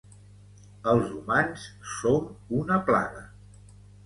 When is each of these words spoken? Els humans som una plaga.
Els 0.93 1.11
humans 1.17 1.67
som 1.97 2.27
una 2.63 2.81
plaga. 2.89 3.23